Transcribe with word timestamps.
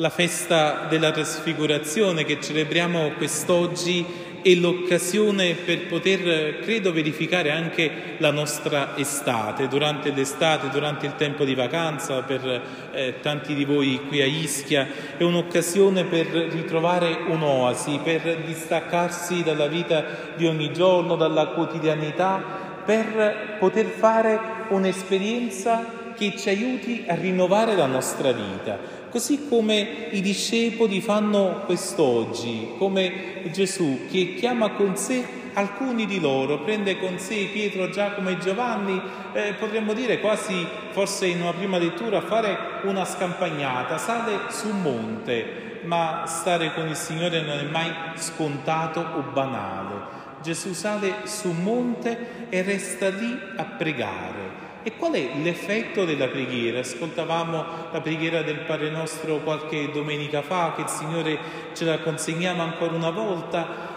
La 0.00 0.08
festa 0.08 0.86
della 0.88 1.10
trasfigurazione 1.10 2.24
che 2.24 2.40
celebriamo 2.40 3.10
quest'oggi 3.18 4.06
è 4.40 4.54
l'occasione 4.54 5.52
per 5.52 5.88
poter, 5.88 6.60
credo, 6.60 6.90
verificare 6.90 7.50
anche 7.50 8.14
la 8.16 8.30
nostra 8.30 8.96
estate, 8.96 9.68
durante 9.68 10.10
l'estate, 10.10 10.70
durante 10.70 11.04
il 11.04 11.16
tempo 11.16 11.44
di 11.44 11.54
vacanza, 11.54 12.22
per 12.22 12.62
eh, 12.92 13.16
tanti 13.20 13.52
di 13.54 13.66
voi 13.66 14.00
qui 14.08 14.22
a 14.22 14.24
Ischia, 14.24 14.88
è 15.18 15.22
un'occasione 15.22 16.04
per 16.04 16.28
ritrovare 16.28 17.18
un'oasi, 17.26 18.00
per 18.02 18.38
distaccarsi 18.46 19.42
dalla 19.42 19.66
vita 19.66 20.32
di 20.34 20.46
ogni 20.46 20.72
giorno, 20.72 21.14
dalla 21.14 21.48
quotidianità, 21.48 22.42
per 22.86 23.56
poter 23.58 23.84
fare 23.84 24.59
un'esperienza 24.70 26.12
che 26.16 26.34
ci 26.36 26.48
aiuti 26.48 27.04
a 27.06 27.14
rinnovare 27.14 27.76
la 27.76 27.86
nostra 27.86 28.32
vita 28.32 28.98
così 29.10 29.48
come 29.48 30.08
i 30.12 30.20
discepoli 30.20 31.00
fanno 31.00 31.62
quest'oggi, 31.66 32.74
come 32.78 33.50
Gesù 33.50 34.06
che 34.10 34.34
chiama 34.34 34.70
con 34.70 34.96
sé 34.96 35.38
alcuni 35.52 36.06
di 36.06 36.20
loro, 36.20 36.60
prende 36.60 36.98
con 36.98 37.18
sé 37.18 37.48
Pietro, 37.52 37.90
Giacomo 37.90 38.30
e 38.30 38.38
Giovanni, 38.38 39.00
eh, 39.32 39.54
potremmo 39.58 39.92
dire 39.92 40.20
quasi 40.20 40.64
forse 40.90 41.26
in 41.26 41.42
una 41.42 41.52
prima 41.52 41.76
lettura 41.76 42.18
a 42.18 42.22
fare 42.22 42.56
una 42.84 43.04
scampagnata, 43.04 43.98
sale 43.98 44.38
su 44.48 44.68
un 44.68 44.80
monte, 44.80 45.80
ma 45.82 46.24
stare 46.26 46.72
con 46.72 46.86
il 46.86 46.96
Signore 46.96 47.42
non 47.42 47.58
è 47.58 47.64
mai 47.64 47.90
scontato 48.14 49.00
o 49.00 49.22
banale. 49.32 50.19
Gesù 50.42 50.72
sale 50.72 51.26
su 51.26 51.50
un 51.50 51.62
monte 51.62 52.48
e 52.48 52.62
resta 52.62 53.08
lì 53.08 53.38
a 53.56 53.64
pregare 53.64 54.68
e 54.82 54.96
qual 54.96 55.12
è 55.12 55.28
l'effetto 55.42 56.06
della 56.06 56.28
preghiera? 56.28 56.78
Ascoltavamo 56.78 57.64
la 57.92 58.00
preghiera 58.00 58.40
del 58.40 58.60
Padre 58.60 58.88
nostro 58.88 59.40
qualche 59.40 59.90
domenica 59.92 60.40
fa, 60.40 60.72
che 60.74 60.82
il 60.82 60.88
Signore 60.88 61.38
ce 61.74 61.84
la 61.84 61.98
consegniamo 61.98 62.62
ancora 62.62 62.94
una 62.94 63.10
volta. 63.10 63.88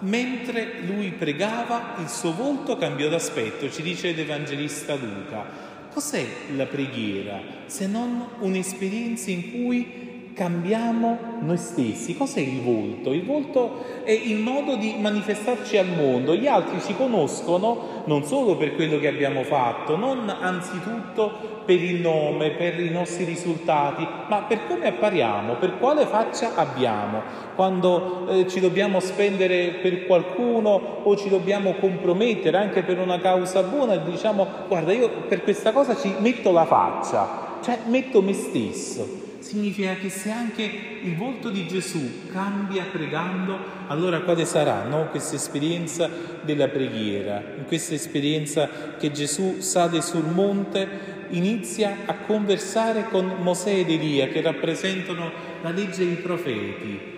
Mentre 0.00 0.80
lui 0.84 1.12
pregava, 1.12 1.94
il 1.98 2.08
suo 2.08 2.32
volto 2.32 2.76
cambiò 2.76 3.08
d'aspetto, 3.08 3.70
ci 3.70 3.82
dice 3.82 4.12
l'Evangelista 4.12 4.96
Luca. 4.96 5.72
Cos'è 5.92 6.26
la 6.56 6.66
preghiera 6.66 7.40
se 7.66 7.86
non 7.86 8.26
un'esperienza 8.40 9.30
in 9.30 9.52
cui 9.52 10.13
cambiamo 10.34 11.16
noi 11.40 11.56
stessi. 11.56 12.16
Cos'è 12.16 12.40
il 12.40 12.60
volto? 12.60 13.12
Il 13.12 13.24
volto 13.24 14.02
è 14.04 14.10
il 14.10 14.36
modo 14.36 14.76
di 14.76 14.96
manifestarci 14.98 15.78
al 15.78 15.88
mondo. 15.88 16.34
Gli 16.34 16.46
altri 16.46 16.80
ci 16.80 16.94
conoscono 16.94 18.02
non 18.06 18.24
solo 18.24 18.56
per 18.56 18.74
quello 18.74 18.98
che 18.98 19.08
abbiamo 19.08 19.44
fatto, 19.44 19.96
non 19.96 20.28
anzitutto 20.28 21.62
per 21.64 21.80
il 21.80 22.00
nome, 22.00 22.50
per 22.50 22.78
i 22.78 22.90
nostri 22.90 23.24
risultati, 23.24 24.06
ma 24.28 24.42
per 24.42 24.66
come 24.66 24.88
appariamo, 24.88 25.54
per 25.54 25.78
quale 25.78 26.04
faccia 26.04 26.54
abbiamo. 26.56 27.22
Quando 27.54 28.26
eh, 28.28 28.48
ci 28.48 28.60
dobbiamo 28.60 29.00
spendere 29.00 29.78
per 29.80 30.04
qualcuno 30.04 31.00
o 31.04 31.16
ci 31.16 31.28
dobbiamo 31.28 31.74
compromettere 31.74 32.58
anche 32.58 32.82
per 32.82 32.98
una 32.98 33.20
causa 33.20 33.62
buona, 33.62 33.96
diciamo 33.96 34.46
guarda 34.68 34.92
io 34.92 35.08
per 35.28 35.42
questa 35.42 35.72
cosa 35.72 35.96
ci 35.96 36.12
metto 36.18 36.50
la 36.50 36.64
faccia, 36.64 37.58
cioè 37.62 37.78
metto 37.86 38.20
me 38.20 38.32
stesso 38.34 39.22
significa 39.44 39.94
che 39.96 40.08
se 40.08 40.30
anche 40.30 40.62
il 41.02 41.14
volto 41.16 41.50
di 41.50 41.68
Gesù 41.68 42.28
cambia 42.32 42.84
pregando, 42.90 43.58
allora 43.88 44.22
quale 44.22 44.46
sarà 44.46 44.84
no? 44.84 45.08
questa 45.10 45.36
esperienza 45.36 46.08
della 46.40 46.68
preghiera? 46.68 47.42
Questa 47.66 47.92
esperienza 47.94 48.68
che 48.98 49.12
Gesù 49.12 49.60
sale 49.60 50.00
sul 50.00 50.24
monte, 50.24 51.12
inizia 51.30 51.98
a 52.06 52.14
conversare 52.14 53.08
con 53.08 53.26
Mosè 53.40 53.70
ed 53.70 53.90
Elia 53.90 54.28
che 54.28 54.40
rappresentano 54.40 55.30
la 55.62 55.70
legge 55.70 56.04
dei 56.04 56.16
profeti. 56.16 57.12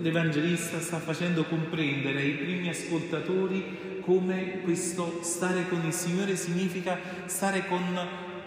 L'Evangelista 0.00 0.80
sta 0.80 0.98
facendo 0.98 1.44
comprendere 1.44 2.18
ai 2.18 2.32
primi 2.32 2.68
ascoltatori 2.68 4.00
come 4.00 4.60
questo 4.62 5.20
stare 5.22 5.68
con 5.68 5.80
il 5.86 5.92
Signore 5.92 6.34
significa 6.34 6.98
stare 7.26 7.66
con 7.66 7.82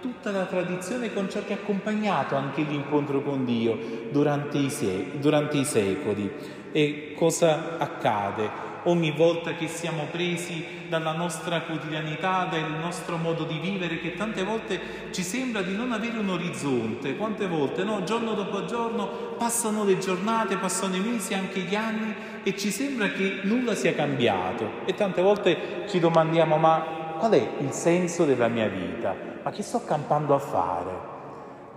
tutta 0.06 0.30
la 0.30 0.46
tradizione 0.46 1.12
con 1.12 1.32
ciò 1.32 1.44
che 1.44 1.54
ha 1.54 1.56
accompagnato 1.56 2.36
anche 2.36 2.62
l'incontro 2.62 3.24
con 3.24 3.44
Dio 3.44 3.76
durante 4.12 4.60
i, 4.60 4.70
se- 4.70 5.14
durante 5.20 5.58
i 5.58 5.66
secoli. 5.66 6.32
E 6.72 7.14
cosa 7.18 7.78
accade? 7.80 8.74
Ogni 8.84 9.10
volta 9.10 9.56
che 9.56 9.68
siamo 9.68 10.04
presi 10.12 10.64
dalla 10.90 11.14
nostra 11.14 11.62
quotidianità, 11.62 12.48
dal 12.48 12.70
nostro 12.80 13.18
modo 13.18 13.46
di 13.46 13.58
vivere, 13.58 14.00
che 14.00 14.14
tante 14.14 14.44
volte 14.44 14.80
ci 15.10 15.24
sembra 15.24 15.64
di 15.64 15.76
non 15.76 15.92
avere 15.92 16.20
un 16.20 16.30
orizzonte, 16.30 17.16
quante 17.16 17.48
volte, 17.48 17.84
no? 17.84 18.04
Giorno 18.04 18.34
dopo 18.34 18.66
giorno 18.66 19.08
passano 19.40 19.86
le 19.86 19.98
giornate, 19.98 20.58
passano 20.58 20.98
i 20.98 21.00
mesi, 21.00 21.34
anche 21.34 21.62
gli 21.62 21.74
anni 21.74 22.14
e 22.44 22.56
ci 22.56 22.70
sembra 22.70 23.08
che 23.08 23.40
nulla 23.42 23.74
sia 23.74 23.96
cambiato. 23.96 24.86
E 24.86 24.94
tante 24.94 25.24
volte 25.24 25.86
ci 25.88 25.98
domandiamo, 25.98 26.58
ma 26.58 27.05
qual 27.20 27.32
è 27.32 27.50
il 27.60 27.72
senso 27.72 28.26
della 28.26 28.48
mia 28.48 28.68
vita? 28.68 29.16
Ma 29.44 29.52
che 29.52 29.64
sto 29.64 29.84
campando 29.86 30.34
a 30.34 30.40
fare? 30.40 31.14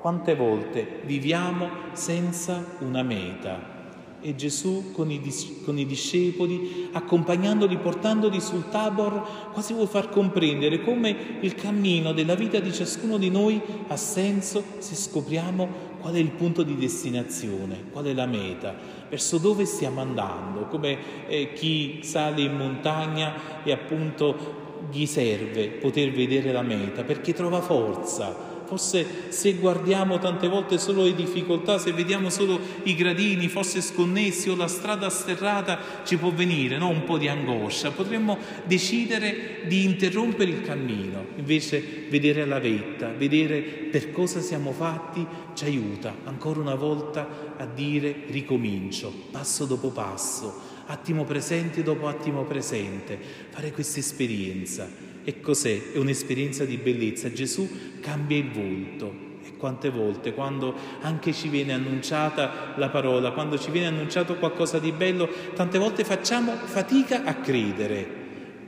Quante 0.00 0.34
volte 0.34 1.00
viviamo 1.04 1.68
senza 1.92 2.64
una 2.80 3.02
meta? 3.02 3.76
E 4.20 4.34
Gesù 4.34 4.90
con 4.92 5.10
i, 5.12 5.20
con 5.64 5.78
i, 5.78 5.86
discepoli, 5.86 6.88
accompagnandoli, 6.92 7.76
portandoli 7.78 8.40
sul 8.40 8.68
tabor, 8.68 9.50
quasi 9.52 9.74
vuole 9.74 9.88
far 9.88 10.08
comprendere 10.08 10.82
come 10.82 11.38
il 11.40 11.54
cammino 11.54 12.12
della 12.12 12.34
vita 12.34 12.58
di 12.58 12.72
ciascuno 12.72 13.16
di 13.16 13.30
noi 13.30 13.60
ha 13.86 13.96
senso 13.96 14.62
se 14.78 14.96
scopriamo 14.96 15.88
qual 16.00 16.14
è 16.14 16.18
il 16.18 16.30
punto 16.30 16.62
di 16.64 16.76
destinazione, 16.76 17.84
qual 17.92 18.06
è 18.06 18.12
la 18.12 18.26
meta, 18.26 18.74
verso 19.08 19.38
dove 19.38 19.64
stiamo 19.66 20.00
andando, 20.00 20.66
come 20.66 21.26
eh, 21.28 21.52
chi 21.52 22.00
sale 22.02 22.42
in 22.42 22.56
montagna 22.56 23.62
e 23.62 23.70
appunto 23.70 24.66
gli 24.90 25.06
serve 25.06 25.68
poter 25.68 26.10
vedere 26.10 26.52
la 26.52 26.62
meta 26.62 27.02
perché 27.02 27.32
trova 27.32 27.60
forza. 27.60 28.56
Forse 28.68 29.30
se 29.30 29.54
guardiamo 29.54 30.18
tante 30.18 30.46
volte 30.46 30.76
solo 30.76 31.04
le 31.04 31.14
difficoltà, 31.14 31.78
se 31.78 31.90
vediamo 31.92 32.28
solo 32.28 32.60
i 32.82 32.94
gradini, 32.94 33.48
forse 33.48 33.80
sconnessi 33.80 34.50
o 34.50 34.56
la 34.56 34.68
strada 34.68 35.08
sterrata, 35.08 35.78
ci 36.04 36.18
può 36.18 36.30
venire 36.30 36.76
no? 36.76 36.88
un 36.88 37.04
po' 37.04 37.16
di 37.16 37.28
angoscia. 37.28 37.92
Potremmo 37.92 38.36
decidere 38.64 39.62
di 39.66 39.84
interrompere 39.84 40.50
il 40.50 40.60
cammino, 40.60 41.28
invece 41.36 41.82
vedere 42.10 42.44
la 42.44 42.58
vetta, 42.58 43.10
vedere 43.10 43.60
per 43.90 44.12
cosa 44.12 44.42
siamo 44.42 44.72
fatti, 44.72 45.26
ci 45.54 45.64
aiuta 45.64 46.14
ancora 46.24 46.60
una 46.60 46.74
volta 46.74 47.54
a 47.56 47.64
dire 47.64 48.24
ricomincio, 48.26 49.10
passo 49.30 49.64
dopo 49.64 49.88
passo 49.88 50.67
attimo 50.88 51.24
presente 51.24 51.82
dopo 51.82 52.08
attimo 52.08 52.44
presente, 52.44 53.18
fare 53.50 53.72
questa 53.72 53.98
esperienza. 53.98 54.88
E 55.24 55.40
cos'è? 55.40 55.92
È 55.92 55.98
un'esperienza 55.98 56.64
di 56.64 56.76
bellezza. 56.78 57.32
Gesù 57.32 57.68
cambia 58.00 58.38
il 58.38 58.50
volto. 58.50 59.26
E 59.44 59.56
quante 59.56 59.90
volte, 59.90 60.32
quando 60.32 60.74
anche 61.00 61.32
ci 61.32 61.48
viene 61.48 61.74
annunciata 61.74 62.72
la 62.76 62.88
parola, 62.88 63.32
quando 63.32 63.58
ci 63.58 63.70
viene 63.70 63.88
annunciato 63.88 64.36
qualcosa 64.36 64.78
di 64.78 64.92
bello, 64.92 65.28
tante 65.54 65.78
volte 65.78 66.04
facciamo 66.04 66.52
fatica 66.52 67.24
a 67.24 67.34
credere. 67.34 68.16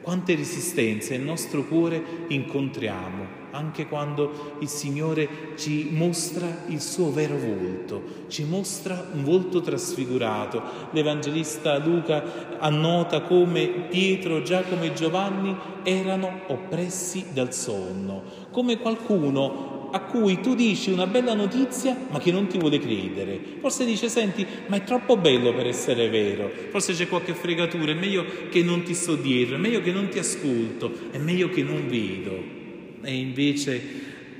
Quante 0.02 0.34
resistenze 0.34 1.16
nel 1.16 1.26
nostro 1.26 1.64
cuore 1.64 2.02
incontriamo 2.28 3.39
anche 3.50 3.86
quando 3.86 4.56
il 4.60 4.68
Signore 4.68 5.54
ci 5.56 5.88
mostra 5.92 6.64
il 6.68 6.80
suo 6.80 7.12
vero 7.12 7.36
volto, 7.36 8.02
ci 8.28 8.44
mostra 8.44 9.08
un 9.12 9.24
volto 9.24 9.60
trasfigurato. 9.60 10.62
L'Evangelista 10.90 11.78
Luca 11.78 12.58
annota 12.58 13.22
come 13.22 13.66
Pietro, 13.88 14.42
Giacomo 14.42 14.84
e 14.84 14.92
Giovanni 14.92 15.56
erano 15.82 16.40
oppressi 16.48 17.26
dal 17.32 17.52
sonno, 17.52 18.22
come 18.50 18.78
qualcuno 18.78 19.78
a 19.92 20.00
cui 20.02 20.40
tu 20.40 20.54
dici 20.54 20.90
una 20.92 21.06
bella 21.06 21.34
notizia 21.34 21.96
ma 22.10 22.18
che 22.18 22.30
non 22.30 22.46
ti 22.46 22.58
vuole 22.58 22.78
credere. 22.78 23.40
Forse 23.60 23.84
dice, 23.84 24.08
senti, 24.08 24.46
ma 24.66 24.76
è 24.76 24.84
troppo 24.84 25.16
bello 25.16 25.52
per 25.52 25.66
essere 25.66 26.08
vero, 26.08 26.50
forse 26.70 26.92
c'è 26.92 27.08
qualche 27.08 27.34
fregatura, 27.34 27.92
è 27.92 27.94
meglio 27.94 28.24
che 28.50 28.62
non 28.62 28.82
ti 28.82 28.94
sto 28.94 29.16
dietro, 29.16 29.56
è 29.56 29.58
meglio 29.58 29.80
che 29.80 29.92
non 29.92 30.08
ti 30.08 30.18
ascolto, 30.18 30.92
è 31.10 31.18
meglio 31.18 31.48
che 31.48 31.62
non 31.62 31.88
vedo 31.88 32.59
e 33.02 33.14
invece 33.14 33.80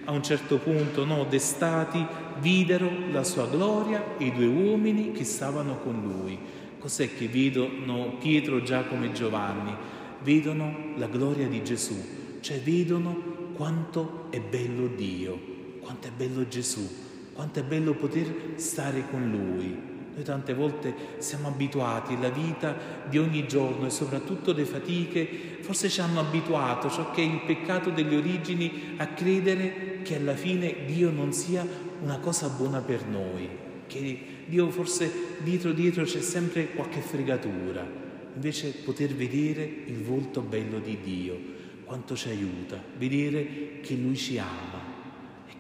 a 0.05 0.13
un 0.13 0.23
certo 0.23 0.59
punto, 0.59 1.05
no, 1.05 1.25
destati, 1.25 2.05
videro 2.41 2.91
la 3.11 3.23
sua 3.23 3.47
gloria 3.47 4.17
e 4.19 4.27
i 4.27 4.33
due 4.33 4.47
uomini 4.47 5.13
che 5.13 5.25
stavano 5.25 5.79
con 5.79 6.01
lui. 6.03 6.39
Cos'è 6.79 7.15
che 7.15 7.29
vedono 7.29 8.17
Pietro, 8.19 8.63
Giacomo 8.63 9.05
e 9.05 9.13
Giovanni? 9.13 9.75
Vedono 10.23 10.95
la 10.97 11.07
gloria 11.07 11.47
di 11.47 11.63
Gesù, 11.63 11.95
cioè 12.41 12.61
vedono 12.61 13.53
quanto 13.55 14.27
è 14.31 14.41
bello 14.41 14.87
Dio, 14.87 15.39
quanto 15.81 16.09
è 16.09 16.11
bello 16.11 16.49
Gesù, 16.49 16.89
quanto 17.35 17.61
è 17.61 17.63
bello 17.63 17.95
poter 17.95 18.55
stare 18.57 19.05
con 19.11 19.31
Lui. 19.31 19.90
Noi 20.15 20.25
tante 20.25 20.55
volte 20.55 20.95
siamo 21.19 21.49
abituati, 21.49 22.19
la 22.21 22.31
vita 22.31 22.77
di 23.09 23.19
ogni 23.19 23.47
giorno 23.47 23.87
e 23.87 23.91
soprattutto 23.91 24.53
le 24.53 24.65
fatiche, 24.65 25.59
forse 25.61 25.89
ci 25.89 26.01
hanno 26.01 26.21
abituato, 26.21 26.91
ciò 26.91 27.11
che 27.11 27.23
è 27.23 27.25
il 27.25 27.43
peccato 27.47 27.91
delle 27.91 28.17
origini, 28.17 28.95
a 28.97 29.07
credere 29.09 30.01
che 30.03 30.17
alla 30.17 30.35
fine 30.35 30.85
Dio 30.87 31.11
non 31.11 31.33
sia 31.33 31.67
una 32.03 32.19
cosa 32.19 32.49
buona 32.49 32.81
per 32.81 33.07
noi, 33.07 33.49
che 33.87 34.19
Dio 34.47 34.71
forse 34.71 35.11
dietro 35.43 35.73
dietro 35.73 36.05
c'è 36.05 36.21
sempre 36.21 36.71
qualche 36.71 37.01
fregatura, 37.01 37.87
invece 38.35 38.75
poter 38.85 39.15
vedere 39.15 39.63
il 39.87 40.03
volto 40.03 40.41
bello 40.41 40.81
di 40.81 40.99
Dio, 41.03 41.39
quanto 41.85 42.17
ci 42.17 42.29
aiuta, 42.29 42.83
vedere 42.99 43.81
che 43.81 43.95
Lui 43.95 44.17
ci 44.17 44.39
ama. 44.39 44.80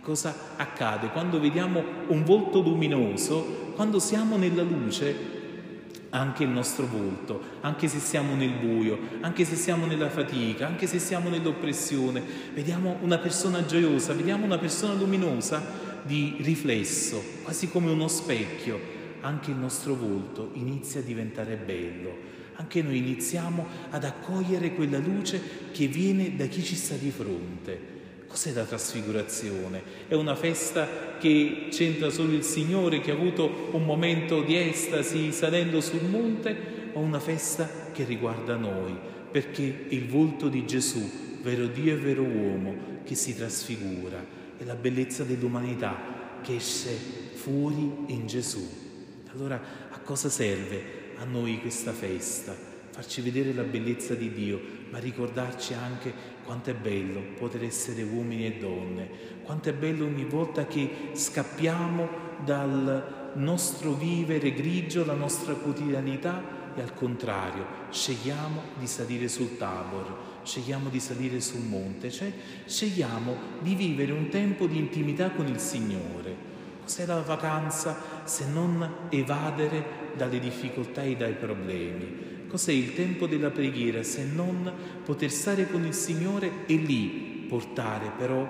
Cosa 0.00 0.34
accade? 0.56 1.08
Quando 1.08 1.38
vediamo 1.38 1.82
un 2.08 2.24
volto 2.24 2.60
luminoso, 2.60 3.72
quando 3.74 3.98
siamo 3.98 4.38
nella 4.38 4.62
luce, 4.62 5.38
anche 6.10 6.42
il 6.42 6.48
nostro 6.48 6.86
volto, 6.86 7.40
anche 7.60 7.86
se 7.86 7.98
siamo 7.98 8.34
nel 8.34 8.52
buio, 8.52 8.98
anche 9.20 9.44
se 9.44 9.56
siamo 9.56 9.84
nella 9.84 10.08
fatica, 10.08 10.66
anche 10.66 10.86
se 10.86 10.98
siamo 10.98 11.28
nell'oppressione, 11.28 12.22
vediamo 12.54 12.96
una 13.02 13.18
persona 13.18 13.64
gioiosa, 13.66 14.14
vediamo 14.14 14.46
una 14.46 14.58
persona 14.58 14.94
luminosa 14.94 15.62
di 16.02 16.36
riflesso, 16.40 17.22
quasi 17.42 17.68
come 17.68 17.90
uno 17.90 18.08
specchio, 18.08 18.98
anche 19.20 19.50
il 19.50 19.56
nostro 19.58 19.94
volto 19.94 20.50
inizia 20.54 21.00
a 21.00 21.04
diventare 21.04 21.56
bello, 21.56 22.16
anche 22.56 22.82
noi 22.82 22.96
iniziamo 22.96 23.66
ad 23.90 24.04
accogliere 24.04 24.74
quella 24.74 24.98
luce 24.98 25.40
che 25.72 25.86
viene 25.88 26.36
da 26.36 26.46
chi 26.46 26.62
ci 26.62 26.74
sta 26.74 26.94
di 26.94 27.10
fronte. 27.10 27.99
Cos'è 28.30 28.52
la 28.52 28.62
trasfigurazione? 28.62 29.82
È 30.06 30.14
una 30.14 30.36
festa 30.36 31.16
che 31.18 31.66
c'entra 31.68 32.10
solo 32.10 32.32
il 32.32 32.44
Signore 32.44 33.00
che 33.00 33.10
ha 33.10 33.14
avuto 33.14 33.70
un 33.72 33.84
momento 33.84 34.42
di 34.42 34.56
estasi 34.56 35.32
salendo 35.32 35.80
sul 35.80 36.04
monte 36.04 36.90
o 36.92 37.00
una 37.00 37.18
festa 37.18 37.68
che 37.92 38.04
riguarda 38.04 38.54
noi? 38.54 38.96
Perché 39.32 39.86
il 39.88 40.06
volto 40.06 40.46
di 40.46 40.64
Gesù, 40.64 41.10
vero 41.42 41.66
Dio 41.66 41.92
e 41.92 41.96
vero 41.96 42.22
uomo, 42.22 43.02
che 43.02 43.16
si 43.16 43.34
trasfigura, 43.34 44.24
è 44.56 44.62
la 44.62 44.76
bellezza 44.76 45.24
dell'umanità 45.24 46.38
che 46.40 46.54
esce 46.54 46.90
fuori 47.34 48.04
in 48.06 48.28
Gesù. 48.28 48.64
Allora 49.34 49.60
a 49.90 49.98
cosa 49.98 50.28
serve 50.28 51.14
a 51.16 51.24
noi 51.24 51.60
questa 51.60 51.92
festa? 51.92 52.69
Farci 52.90 53.20
vedere 53.20 53.52
la 53.52 53.62
bellezza 53.62 54.14
di 54.14 54.32
Dio, 54.32 54.60
ma 54.90 54.98
ricordarci 54.98 55.74
anche 55.74 56.12
quanto 56.44 56.70
è 56.70 56.74
bello 56.74 57.22
poter 57.38 57.64
essere 57.64 58.02
uomini 58.02 58.46
e 58.46 58.58
donne, 58.58 59.08
quanto 59.44 59.68
è 59.68 59.72
bello 59.72 60.04
ogni 60.04 60.24
volta 60.24 60.66
che 60.66 61.10
scappiamo 61.12 62.28
dal 62.44 63.32
nostro 63.34 63.92
vivere 63.92 64.52
grigio, 64.52 65.04
la 65.04 65.14
nostra 65.14 65.54
quotidianità 65.54 66.58
e 66.74 66.80
al 66.80 66.94
contrario 66.94 67.64
scegliamo 67.90 68.62
di 68.78 68.86
salire 68.86 69.28
sul 69.28 69.56
Tabor, 69.56 70.40
scegliamo 70.42 70.88
di 70.88 71.00
salire 71.00 71.40
sul 71.40 71.62
monte, 71.62 72.10
cioè 72.10 72.32
scegliamo 72.64 73.36
di 73.60 73.74
vivere 73.74 74.12
un 74.12 74.28
tempo 74.28 74.66
di 74.66 74.78
intimità 74.78 75.30
con 75.30 75.46
il 75.46 75.58
Signore. 75.58 76.48
Cos'è 76.82 77.06
la 77.06 77.20
vacanza 77.20 77.96
se 78.24 78.46
non 78.46 79.08
evadere 79.10 80.12
dalle 80.16 80.40
difficoltà 80.40 81.02
e 81.02 81.16
dai 81.16 81.34
problemi? 81.34 82.38
Cos'è 82.50 82.72
il 82.72 82.94
tempo 82.94 83.28
della 83.28 83.50
preghiera 83.50 84.02
se 84.02 84.24
non 84.24 84.72
poter 85.04 85.30
stare 85.30 85.70
con 85.70 85.84
il 85.84 85.94
Signore 85.94 86.66
e 86.66 86.74
lì 86.74 87.46
portare 87.48 88.10
però 88.18 88.44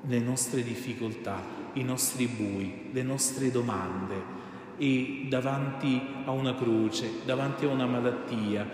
le 0.00 0.18
nostre 0.18 0.64
difficoltà, 0.64 1.40
i 1.74 1.84
nostri 1.84 2.26
bui, 2.26 2.88
le 2.90 3.02
nostre 3.04 3.52
domande? 3.52 4.34
E 4.76 5.26
davanti 5.28 6.02
a 6.24 6.32
una 6.32 6.56
croce, 6.56 7.08
davanti 7.24 7.64
a 7.64 7.68
una 7.68 7.86
malattia, 7.86 8.68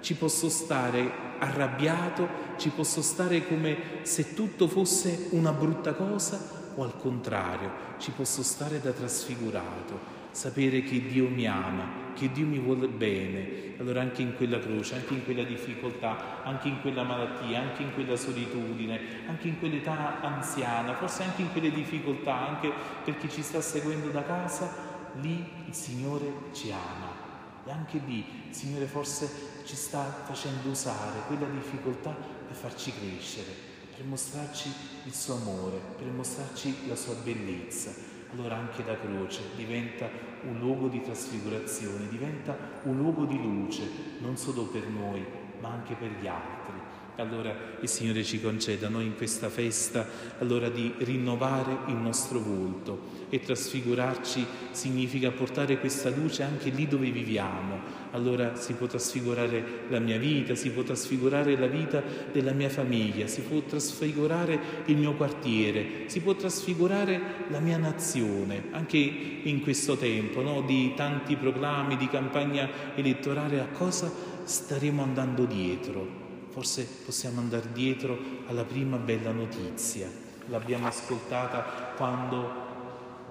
ci 0.00 0.14
posso 0.14 0.48
stare 0.48 1.12
arrabbiato, 1.38 2.28
ci 2.56 2.70
posso 2.70 3.02
stare 3.02 3.46
come 3.46 3.76
se 4.04 4.32
tutto 4.32 4.68
fosse 4.68 5.28
una 5.32 5.52
brutta 5.52 5.92
cosa? 5.92 6.40
O 6.76 6.82
al 6.82 6.96
contrario, 6.96 7.70
ci 7.98 8.10
posso 8.10 8.42
stare 8.42 8.80
da 8.80 8.92
trasfigurato, 8.92 9.98
sapere 10.30 10.82
che 10.82 11.06
Dio 11.06 11.28
mi 11.28 11.46
ama, 11.46 12.05
che 12.16 12.32
Dio 12.32 12.46
mi 12.46 12.58
vuole 12.58 12.88
bene, 12.88 13.74
allora 13.78 14.00
anche 14.00 14.22
in 14.22 14.34
quella 14.36 14.58
croce, 14.58 14.94
anche 14.94 15.12
in 15.12 15.24
quella 15.24 15.42
difficoltà, 15.42 16.42
anche 16.42 16.68
in 16.68 16.80
quella 16.80 17.02
malattia, 17.02 17.60
anche 17.60 17.82
in 17.82 17.92
quella 17.92 18.16
solitudine, 18.16 18.98
anche 19.28 19.48
in 19.48 19.58
quell'età 19.58 20.20
anziana, 20.22 20.94
forse 20.94 21.24
anche 21.24 21.42
in 21.42 21.52
quelle 21.52 21.70
difficoltà, 21.70 22.48
anche 22.48 22.72
per 23.04 23.18
chi 23.18 23.28
ci 23.28 23.42
sta 23.42 23.60
seguendo 23.60 24.08
da 24.08 24.24
casa, 24.24 24.72
lì 25.20 25.46
il 25.66 25.74
Signore 25.74 26.32
ci 26.52 26.72
ama. 26.72 27.24
E 27.66 27.70
anche 27.70 28.00
lì 28.06 28.24
il 28.48 28.54
Signore 28.54 28.86
forse 28.86 29.62
ci 29.66 29.76
sta 29.76 30.02
facendo 30.24 30.70
usare 30.70 31.20
quella 31.26 31.46
difficoltà 31.46 32.10
per 32.10 32.56
farci 32.56 32.92
crescere, 32.92 33.52
per 33.94 34.06
mostrarci 34.06 34.72
il 35.04 35.12
suo 35.12 35.34
amore, 35.34 35.78
per 35.98 36.06
mostrarci 36.06 36.88
la 36.88 36.96
sua 36.96 37.14
bellezza 37.14 38.14
allora 38.36 38.56
anche 38.56 38.84
la 38.84 38.98
croce 38.98 39.40
diventa 39.56 40.08
un 40.42 40.58
luogo 40.58 40.88
di 40.88 41.00
trasfigurazione, 41.00 42.06
diventa 42.08 42.56
un 42.82 42.98
luogo 42.98 43.24
di 43.24 43.40
luce, 43.40 43.88
non 44.18 44.36
solo 44.36 44.64
per 44.66 44.86
noi, 44.86 45.24
ma 45.60 45.70
anche 45.70 45.94
per 45.94 46.10
gli 46.10 46.26
altri. 46.26 46.85
Allora 47.18 47.54
il 47.80 47.88
Signore 47.88 48.22
ci 48.24 48.42
conceda 48.42 48.90
noi 48.90 49.06
in 49.06 49.16
questa 49.16 49.48
festa 49.48 50.06
allora 50.38 50.68
di 50.68 50.92
rinnovare 50.98 51.78
il 51.86 51.94
nostro 51.94 52.40
volto 52.40 53.24
e 53.30 53.40
trasfigurarci 53.40 54.44
significa 54.72 55.30
portare 55.30 55.78
questa 55.78 56.10
luce 56.10 56.42
anche 56.42 56.68
lì 56.68 56.86
dove 56.86 57.08
viviamo. 57.10 58.04
Allora 58.10 58.56
si 58.56 58.74
può 58.74 58.86
trasfigurare 58.86 59.64
la 59.88 59.98
mia 59.98 60.18
vita, 60.18 60.54
si 60.54 60.68
può 60.70 60.82
trasfigurare 60.82 61.56
la 61.56 61.66
vita 61.66 62.02
della 62.30 62.52
mia 62.52 62.68
famiglia, 62.68 63.26
si 63.26 63.40
può 63.40 63.60
trasfigurare 63.60 64.58
il 64.84 64.98
mio 64.98 65.14
quartiere, 65.14 66.10
si 66.10 66.20
può 66.20 66.34
trasfigurare 66.34 67.20
la 67.48 67.60
mia 67.60 67.78
nazione, 67.78 68.64
anche 68.72 68.98
in 68.98 69.62
questo 69.62 69.96
tempo 69.96 70.42
no? 70.42 70.60
di 70.60 70.92
tanti 70.94 71.36
proclami, 71.36 71.96
di 71.96 72.08
campagna 72.08 72.68
elettorale, 72.94 73.60
a 73.60 73.68
cosa 73.68 74.12
staremo 74.44 75.02
andando 75.02 75.46
dietro? 75.46 76.25
Forse 76.56 76.88
possiamo 77.04 77.40
andare 77.40 77.70
dietro 77.70 78.18
alla 78.46 78.64
prima 78.64 78.96
bella 78.96 79.30
notizia. 79.30 80.08
L'abbiamo 80.46 80.86
ascoltata 80.86 81.92
quando 81.98 82.64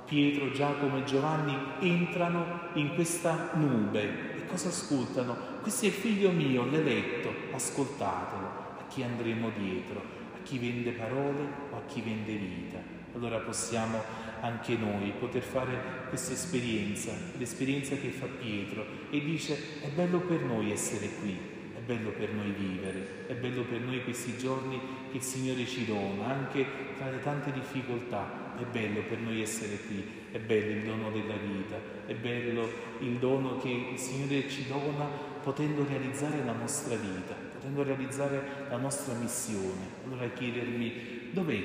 Pietro, 0.06 0.51
Giacomo 0.51 1.00
e 1.00 1.06
Giovanni 1.06 1.57
entrano 1.80 2.69
in 2.74 2.94
questa 2.94 3.50
nube. 3.54 4.36
E 4.38 4.45
cosa 4.45 4.68
ascoltano? 4.68 5.36
Questo 5.63 5.86
è 5.86 5.88
il 5.88 5.95
figlio 5.95 6.30
mio, 6.30 6.69
l'eletto, 6.69 7.33
ascoltatelo. 7.51 8.46
A 8.46 8.84
chi 8.89 9.01
andremo 9.01 9.50
dietro? 9.58 9.98
A 10.36 10.44
chi 10.44 10.60
vende 10.60 10.91
parole 10.91 11.41
o 11.72 11.77
a 11.77 11.82
chi 11.88 12.01
vende 12.01 12.36
vita? 12.36 12.77
Allora 13.15 13.39
possiamo 13.39 14.03
anche 14.41 14.77
noi 14.77 15.12
poter 15.17 15.41
fare 15.41 16.05
questa 16.10 16.34
esperienza, 16.34 17.12
l'esperienza 17.39 17.96
che 17.96 18.10
fa 18.10 18.27
Pietro 18.27 18.86
e 19.10 19.20
dice 19.20 19.82
è 19.82 19.88
bello 19.88 20.20
per 20.20 20.41
noi 20.41 20.72
essere 20.72 21.10
qui, 21.20 21.54
bello 21.86 22.10
per 22.10 22.32
noi 22.32 22.51
vivere, 22.51 23.27
è 23.27 23.34
bello 23.34 23.63
per 23.63 23.80
noi 23.80 24.04
questi 24.04 24.38
giorni 24.38 24.80
che 25.12 25.18
il 25.18 25.24
Signore 25.24 25.65
ci 25.65 25.86
dona, 25.86 26.25
anche 26.25 26.65
tra 26.98 27.10
le 27.10 27.22
tante 27.22 27.51
difficoltà, 27.51 28.58
è 28.58 28.63
bello 28.63 29.01
per 29.08 29.20
noi 29.20 29.42
essere 29.42 29.77
qui, 29.86 30.04
è 30.32 30.39
bello 30.39 30.72
il 30.72 30.84
dono 30.84 31.12
della 31.12 31.36
vita, 31.36 31.77
è 32.06 32.13
bello 32.13 32.70
il 33.00 33.18
dono 33.18 33.58
che 33.58 33.70
il 33.94 33.98
Signore 33.98 34.50
ci 34.50 34.68
dona 34.68 35.06
potendo 35.42 35.86
realizzare 35.88 36.44
la 36.44 36.54
nostra 36.54 36.96
vita, 36.96 37.36
potendo 37.54 37.84
realizzare 37.84 38.68
la 38.70 38.77
nostra 38.77 39.13
missione. 39.13 40.04
Allora 40.06 40.27
chiedermi 40.27 41.30
dov'è 41.32 41.63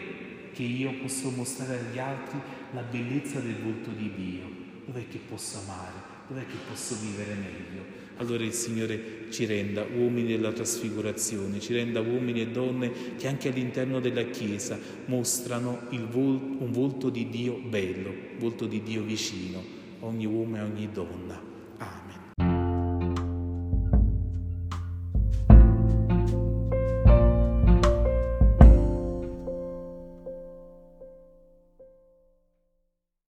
che 0.53 0.63
io 0.63 0.93
posso 1.01 1.31
mostrare 1.31 1.79
agli 1.79 1.99
altri 1.99 2.39
la 2.73 2.83
bellezza 2.83 3.41
del 3.41 3.57
volto 3.57 3.91
di 3.91 4.13
Dio, 4.15 4.45
dov'è 4.85 5.09
che 5.09 5.19
posso 5.19 5.61
amare, 5.61 6.09
dov'è 6.29 6.45
che 6.47 6.57
posso 6.69 6.97
vivere 6.97 7.35
meglio 7.35 8.09
allora 8.21 8.45
il 8.45 8.53
Signore 8.53 9.29
ci 9.31 9.47
renda 9.47 9.87
uomini 9.97 10.29
della 10.29 10.53
trasfigurazione, 10.53 11.59
ci 11.59 11.73
renda 11.73 12.01
uomini 12.01 12.43
e 12.43 12.49
donne 12.49 12.93
che 13.17 13.27
anche 13.27 13.49
all'interno 13.49 13.99
della 13.99 14.25
Chiesa 14.25 14.79
mostrano 15.07 15.81
vol- 16.11 16.57
un 16.59 16.71
volto 16.71 17.09
di 17.09 17.31
Dio 17.31 17.55
bello, 17.55 18.13
volto 18.39 18.67
di 18.67 18.83
Dio 18.83 19.03
vicino, 19.03 19.63
ogni 20.01 20.27
uomo 20.27 20.57
e 20.57 20.61
ogni 20.61 20.89
donna. 20.93 21.60